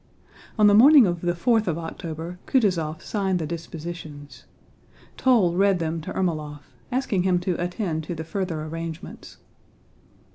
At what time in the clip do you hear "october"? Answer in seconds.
1.77-2.39